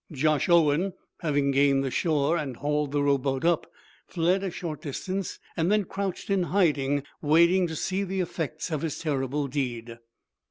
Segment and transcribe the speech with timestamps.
[0.11, 3.69] Josh Owen, having gained the shore and hauled the rowboat up,
[4.07, 8.97] fled a short distance, then crouched in hiding, waiting to see the effects of his
[8.97, 9.99] terrible deed.